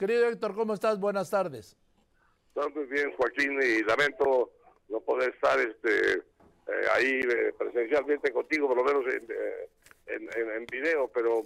Querido 0.00 0.30
Héctor, 0.30 0.54
¿cómo 0.54 0.72
estás? 0.72 0.98
Buenas 0.98 1.28
tardes. 1.28 1.76
Muy 2.54 2.86
bien, 2.86 3.12
Joaquín, 3.18 3.60
y 3.62 3.82
lamento 3.82 4.50
no 4.88 4.98
poder 5.00 5.34
estar 5.34 5.60
este, 5.60 6.14
eh, 6.14 6.86
ahí 6.94 7.20
eh, 7.20 7.52
presencialmente 7.58 8.32
contigo, 8.32 8.66
por 8.66 8.78
lo 8.78 8.84
menos 8.84 9.04
eh, 9.12 9.68
en, 10.06 10.22
en, 10.52 10.64
video, 10.72 11.06
pero 11.08 11.44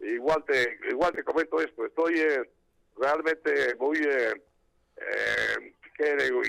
igual 0.00 0.44
te 0.44 0.78
igual 0.90 1.14
te 1.14 1.24
comento 1.24 1.58
esto. 1.58 1.86
Estoy 1.86 2.22
realmente 2.98 3.74
muy 3.76 3.98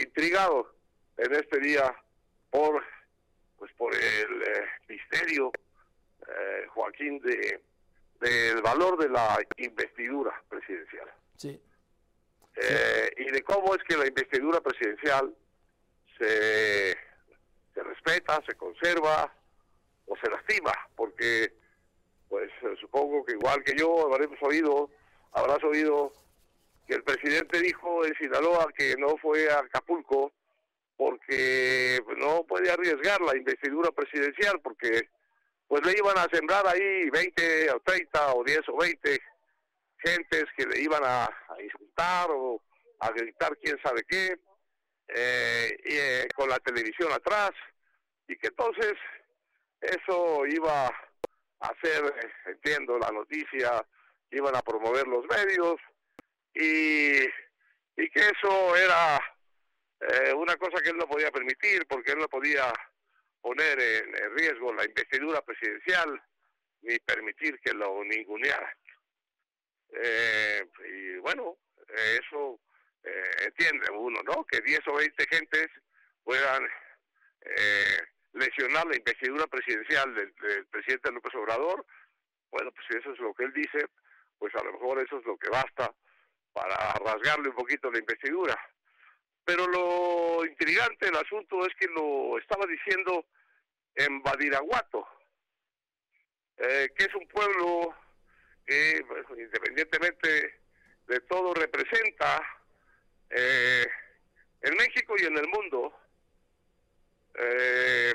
intrigado 0.01 0.69
en 1.15 1.33
este 1.33 1.61
día 1.61 1.95
por 2.49 2.83
pues 3.57 3.71
por 3.77 3.95
el 3.95 4.43
misterio, 4.89 5.53
Joaquín, 6.73 7.19
de 7.19 7.61
del 8.19 8.61
valor 8.61 8.97
de 8.97 9.07
la 9.07 9.37
investidura 9.55 10.43
presidencial. 10.49 11.07
Sí. 11.37 11.61
Eh, 12.55 13.09
y 13.17 13.31
de 13.31 13.43
cómo 13.43 13.75
es 13.75 13.83
que 13.83 13.95
la 13.95 14.07
investidura 14.07 14.59
presidencial 14.61 15.33
se, 16.17 16.97
se 17.73 17.83
respeta, 17.83 18.41
se 18.47 18.55
conserva 18.55 19.31
o 20.07 20.17
se 20.17 20.29
lastima, 20.29 20.73
porque 20.95 21.53
pues 22.27 22.51
supongo 22.81 23.23
que 23.23 23.33
igual 23.33 23.63
que 23.63 23.75
yo 23.77 24.11
habremos 24.13 24.37
oído, 24.41 24.89
habrás 25.31 25.63
oído 25.63 26.11
que 26.87 26.95
el 26.95 27.03
presidente 27.03 27.61
dijo 27.61 28.05
en 28.05 28.15
Sinaloa 28.15 28.67
que 28.75 28.95
no 28.97 29.17
fue 29.17 29.49
a 29.51 29.59
Acapulco 29.59 30.31
porque 30.95 32.01
no 32.17 32.43
puede 32.43 32.71
arriesgar 32.71 33.21
la 33.21 33.37
investidura 33.37 33.91
presidencial 33.91 34.59
porque 34.61 35.09
pues 35.67 35.85
le 35.85 35.93
iban 35.97 36.17
a 36.17 36.27
sembrar 36.31 36.65
ahí 36.67 37.09
20 37.09 37.71
o 37.71 37.79
30 37.81 38.33
o 38.33 38.43
10 38.43 38.69
o 38.69 38.77
20 38.77 39.21
gentes 40.07 40.45
que 40.55 40.65
le 40.65 40.81
iban 40.81 41.01
a, 41.03 41.29
insultar 41.63 42.29
o 42.31 42.61
a 42.99 43.11
gritar 43.11 43.57
quién 43.57 43.77
sabe 43.83 44.03
qué, 44.07 44.37
eh, 45.07 45.77
eh, 45.85 46.27
con 46.35 46.49
la 46.49 46.59
televisión 46.59 47.11
atrás, 47.11 47.51
y 48.27 48.35
que 48.37 48.47
entonces 48.47 48.93
eso 49.81 50.45
iba 50.45 50.87
a 50.87 51.67
hacer, 51.67 52.05
eh, 52.05 52.31
entiendo, 52.47 52.97
la 52.97 53.11
noticia, 53.11 53.85
iban 54.31 54.55
a 54.55 54.61
promover 54.61 55.07
los 55.07 55.25
medios, 55.25 55.75
y, 56.53 57.21
y 57.21 58.09
que 58.11 58.19
eso 58.19 58.75
era 58.75 59.19
una 60.35 60.55
cosa 60.57 60.81
que 60.81 60.91
él 60.91 60.97
no 60.97 61.07
podía 61.07 61.31
permitir, 61.31 61.85
porque 61.87 62.11
él 62.11 62.19
no 62.19 62.27
podía 62.27 62.71
poner 63.41 63.79
en, 63.79 64.35
riesgo 64.35 64.73
la 64.73 64.85
investidura 64.85 65.41
presidencial 65.41 66.21
ni 66.81 66.99
permitir 66.99 67.59
que 67.59 67.73
lo 67.73 68.03
ningunearan. 68.03 68.69
Eh, 69.93 70.67
y 70.89 71.17
bueno, 71.17 71.57
eso 72.19 72.59
eh, 73.03 73.45
entiende 73.45 73.89
uno, 73.91 74.21
¿no? 74.23 74.45
Que 74.45 74.61
10 74.61 74.87
o 74.87 74.93
20 74.95 75.27
gentes 75.27 75.67
puedan 76.23 76.67
eh, 77.41 78.01
lesionar 78.33 78.85
la 78.87 78.97
investidura 78.97 79.47
presidencial 79.47 80.13
del, 80.13 80.33
del, 80.35 80.65
presidente 80.67 81.11
López 81.11 81.33
Obrador. 81.35 81.85
Bueno, 82.51 82.71
pues 82.71 82.85
si 82.89 82.97
eso 82.97 83.13
es 83.13 83.19
lo 83.19 83.33
que 83.33 83.45
él 83.45 83.53
dice, 83.53 83.87
pues 84.37 84.53
a 84.55 84.63
lo 84.63 84.73
mejor 84.73 84.99
eso 84.99 85.19
es 85.19 85.25
lo 85.25 85.37
que 85.37 85.49
basta 85.49 85.93
para 86.53 86.93
rasgarle 86.93 87.49
un 87.49 87.55
poquito 87.55 87.91
la 87.91 87.99
investidura. 87.99 88.57
Pero 89.45 89.67
lo 89.67 90.45
intrigante 90.45 91.05
del 91.05 91.15
asunto 91.15 91.65
es 91.65 91.73
que 91.75 91.87
lo 91.87 92.37
estaba 92.37 92.65
diciendo 92.65 93.25
en 93.95 94.21
Badiraguato, 94.21 95.07
eh, 96.57 96.89
que 96.95 97.05
es 97.05 97.15
un 97.15 97.27
pueblo 97.27 97.95
que, 98.67 99.03
independientemente 99.37 100.59
de 101.07 101.19
todo, 101.21 101.53
representa 101.53 102.45
eh, 103.29 103.87
en 104.61 104.75
México 104.75 105.15
y 105.17 105.25
en 105.25 105.37
el 105.37 105.47
mundo 105.47 105.97
eh, 107.35 108.13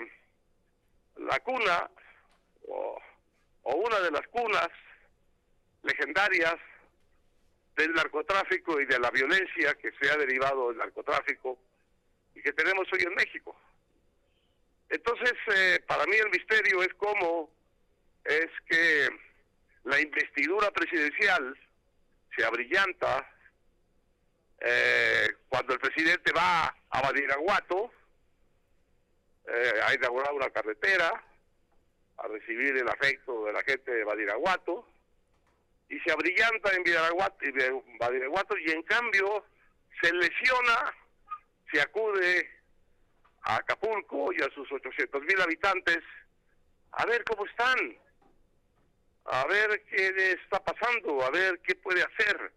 la 1.16 1.40
cuna 1.40 1.90
o, 2.68 3.00
o 3.62 3.74
una 3.76 4.00
de 4.00 4.10
las 4.10 4.26
cunas 4.28 4.68
legendarias 5.82 6.56
del 7.76 7.92
narcotráfico 7.94 8.80
y 8.80 8.84
de 8.84 8.98
la 8.98 9.10
violencia 9.10 9.74
que 9.74 9.92
se 10.00 10.10
ha 10.10 10.16
derivado 10.16 10.68
del 10.68 10.78
narcotráfico 10.78 11.58
y 12.34 12.42
que 12.42 12.52
tenemos 12.52 12.86
hoy 12.92 13.02
en 13.02 13.14
México. 13.14 13.56
Entonces, 14.90 15.32
eh, 15.54 15.80
para 15.86 16.04
mí 16.04 16.16
el 16.16 16.30
misterio 16.30 16.82
es 16.82 16.92
cómo 16.94 17.50
es 18.24 18.50
que 18.66 19.08
la 19.84 20.00
investidura 20.00 20.70
presidencial 20.70 21.58
se 22.36 22.44
abrillanta 22.44 23.28
eh, 24.60 25.28
cuando 25.48 25.74
el 25.74 25.80
presidente 25.80 26.32
va 26.32 26.74
a 26.90 27.02
Badiraguato 27.02 27.92
eh, 29.46 29.80
a 29.84 29.94
inaugurar 29.94 30.32
una 30.32 30.50
carretera, 30.50 31.10
a 32.18 32.28
recibir 32.28 32.76
el 32.76 32.88
afecto 32.88 33.44
de 33.46 33.52
la 33.52 33.62
gente 33.62 33.90
de 33.90 34.04
Badiraguato, 34.04 34.88
y 35.88 35.98
se 36.00 36.12
abrillanta 36.12 36.70
en 36.72 36.84
Badiraguato 37.98 38.56
y 38.56 38.70
en 38.70 38.82
cambio 38.84 39.44
se 40.00 40.12
lesiona, 40.12 40.94
se 41.70 41.80
acude 41.80 42.48
a 43.42 43.56
Acapulco 43.56 44.32
y 44.32 44.40
a 44.40 44.48
sus 44.54 44.70
800 44.70 45.22
mil 45.22 45.40
habitantes. 45.40 45.98
A 46.92 47.04
ver 47.06 47.24
cómo 47.24 47.44
están, 47.46 47.98
a 49.24 49.46
ver 49.46 49.82
qué 49.84 50.32
está 50.32 50.62
pasando, 50.62 51.22
a 51.22 51.30
ver 51.30 51.60
qué 51.60 51.74
puede 51.76 52.02
hacer, 52.02 52.52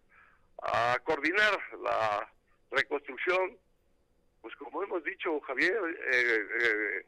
a 0.62 0.98
coordinar 1.04 1.58
la 1.82 2.28
reconstrucción. 2.70 3.56
Pues 4.40 4.54
como 4.56 4.82
hemos 4.82 5.02
dicho, 5.04 5.40
Javier, 5.40 5.76
eh, 6.12 6.46
eh, 6.60 7.04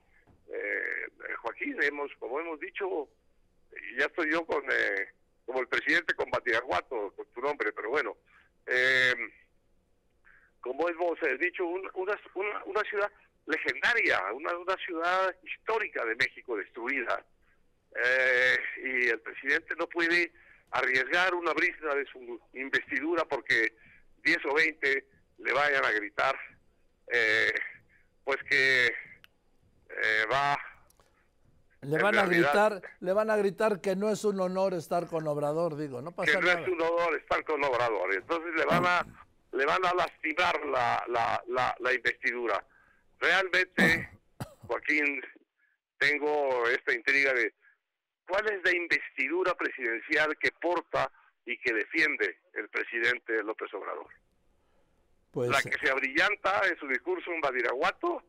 eh, 0.48 1.34
Joaquín, 1.42 1.76
hemos, 1.82 2.10
como 2.19 2.41
hemos 2.41 2.58
dicho, 2.60 3.08
ya 3.96 4.06
estoy 4.06 4.32
yo 4.32 4.44
con 4.46 4.62
como 5.44 5.60
el 5.60 5.69
presidente 5.69 6.14
con 6.14 6.30
Batiraguato, 6.30 7.12
con 7.16 7.26
tu 7.26 7.40
nombre, 7.40 7.72
pero 7.72 7.88
bueno, 7.88 8.16
como 10.60 10.88
hemos 10.88 11.19
dicho, 11.40 11.64
una, 11.64 11.90
una, 11.94 12.64
una 12.66 12.82
ciudad 12.82 13.10
legendaria, 13.46 14.20
una, 14.34 14.56
una 14.58 14.76
ciudad 14.76 15.34
histórica 15.42 16.04
de 16.04 16.16
México 16.16 16.56
destruida. 16.56 17.25
Eh, 18.04 18.59
y 18.84 19.09
el 19.09 19.20
presidente 19.20 19.75
no 19.76 19.88
puede 19.88 20.32
arriesgar 20.70 21.34
una 21.34 21.53
brisa 21.53 21.94
de 21.94 22.06
su 22.06 22.41
investidura 22.53 23.25
porque 23.25 23.72
10 24.22 24.38
o 24.47 24.54
20 24.54 25.04
le 25.38 25.53
vayan 25.53 25.84
a 25.84 25.91
gritar, 25.91 26.37
eh, 27.08 27.53
pues 28.25 28.38
que 28.48 28.87
eh, 28.87 30.26
va 30.31 30.58
le 31.81 32.03
van 32.03 32.19
a 32.19 32.26
gritar, 32.26 32.82
le 33.00 33.12
van 33.12 33.31
a 33.31 33.37
gritar 33.37 33.81
que 33.81 33.94
no 33.94 34.10
es 34.10 34.25
un 34.25 34.41
honor 34.41 34.75
estar 34.75 35.06
con 35.06 35.26
Obrador, 35.28 35.76
digo, 35.76 36.03
no 36.03 36.10
pasa 36.10 36.41
nada. 36.41 36.56
Que 36.56 36.60
no 36.60 36.66
es 36.66 36.72
un 36.72 36.82
honor 36.82 37.16
estar 37.16 37.44
con 37.44 37.62
Obrador, 37.62 38.14
entonces 38.14 38.53
le 38.56 38.64
van 38.64 38.84
a 38.84 39.06
le 39.53 39.64
van 39.64 39.84
a 39.87 39.94
lastimar 39.94 40.60
la, 40.66 41.04
la, 41.08 41.42
la, 41.48 41.75
la 41.81 41.92
investidura. 41.94 42.62
Realmente, 43.19 44.10
Joaquín, 44.66 45.22
tengo 45.98 46.69
esta 46.69 46.92
intriga 46.92 47.32
de 47.32 47.54
cuál 48.28 48.46
es 48.52 48.62
la 48.62 48.76
investidura 48.76 49.54
presidencial 49.54 50.36
que 50.38 50.52
porta 50.52 51.10
y 51.46 51.56
que 51.58 51.72
defiende 51.72 52.38
el 52.52 52.68
presidente 52.68 53.42
López 53.42 53.72
Obrador. 53.72 54.08
Pues, 55.32 55.48
¿La 55.48 55.62
que 55.62 55.78
se 55.78 55.90
abrillanta 55.90 56.62
en 56.68 56.78
su 56.78 56.86
discurso 56.86 57.32
en 57.32 57.40
Badiraguato 57.40 58.22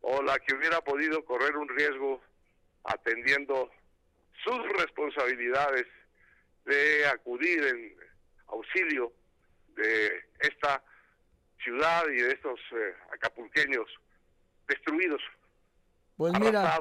o 0.00 0.22
la 0.22 0.38
que 0.40 0.54
hubiera 0.54 0.80
podido 0.80 1.24
correr 1.24 1.56
un 1.56 1.68
riesgo 1.68 2.20
atendiendo 2.84 3.70
sus 4.42 4.58
responsabilidades 4.80 5.86
de 6.64 7.06
acudir 7.06 7.62
en 7.64 7.96
auxilio 8.48 9.12
de 9.76 10.24
esta 10.40 10.82
ciudad 11.62 12.08
y 12.08 12.22
de 12.22 12.32
estos 12.32 12.58
eh, 12.72 12.94
acapulqueños 13.12 13.86
destruidos, 14.66 15.22
pues 16.16 16.32
mira, 16.40 16.78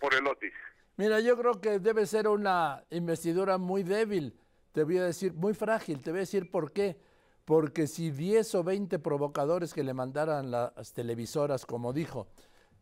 por 0.00 0.14
el 0.14 0.26
Otis. 0.26 0.52
Mira, 0.96 1.20
yo 1.20 1.36
creo 1.36 1.60
que 1.60 1.80
debe 1.80 2.06
ser 2.06 2.28
una 2.28 2.84
investidura 2.90 3.58
muy 3.58 3.82
débil, 3.82 4.38
te 4.72 4.84
voy 4.84 4.98
a 4.98 5.04
decir, 5.04 5.32
muy 5.32 5.54
frágil, 5.54 6.02
te 6.02 6.10
voy 6.10 6.18
a 6.18 6.20
decir 6.20 6.50
por 6.50 6.72
qué. 6.72 6.98
Porque 7.44 7.86
si 7.86 8.10
10 8.10 8.54
o 8.54 8.64
20 8.64 8.98
provocadores 9.00 9.74
que 9.74 9.84
le 9.84 9.92
mandaran 9.92 10.50
las 10.50 10.92
televisoras, 10.94 11.66
como 11.66 11.92
dijo, 11.92 12.28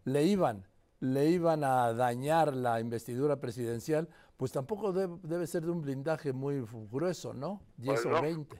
le 0.05 0.23
iban, 0.25 0.69
le 1.01 1.27
iban 1.27 1.65
a 1.65 1.93
dañar 1.93 2.55
la 2.55 2.79
investidura 2.79 3.41
presidencial, 3.41 4.09
pues 4.37 4.53
tampoco 4.53 4.93
debe, 4.93 5.47
ser 5.47 5.63
de 5.63 5.71
un 5.73 5.83
blindaje 5.83 6.33
muy 6.33 6.65
grueso, 6.91 7.35
¿no? 7.35 7.61
10 7.79 8.07
o 8.07 8.23
20. 8.23 8.57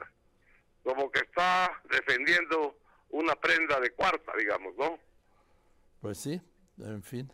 Como 0.83 1.11
que 1.11 1.21
está 1.21 1.71
defendiendo 1.89 2.79
una 3.11 3.37
prenda 3.37 3.79
de 3.79 3.91
cuarta, 3.93 4.33
digamos, 4.37 4.75
¿no? 4.77 4.99
Pues 6.01 6.19
sí, 6.19 6.41
en 6.79 7.03
fin. 7.03 7.33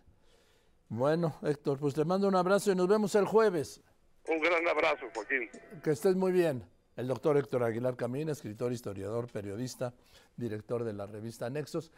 Bueno, 0.88 1.36
Héctor, 1.42 1.78
pues 1.78 1.94
te 1.94 2.04
mando 2.04 2.28
un 2.28 2.34
abrazo 2.34 2.72
y 2.72 2.74
nos 2.74 2.88
vemos 2.88 3.14
el 3.14 3.26
jueves. 3.26 3.80
Un 4.26 4.40
gran 4.40 4.66
abrazo, 4.66 5.06
Joaquín. 5.14 5.48
Que 5.82 5.90
estés 5.90 6.16
muy 6.16 6.32
bien. 6.32 6.64
el 6.96 7.06
doctor 7.06 7.36
Héctor 7.36 7.62
Aguilar 7.62 7.94
Camín, 7.94 8.28
escritor, 8.28 8.72
historiador, 8.72 9.30
periodista, 9.30 9.94
director 10.36 10.82
de 10.82 10.92
la 10.92 11.06
revista 11.06 11.48
Nexos. 11.48 11.92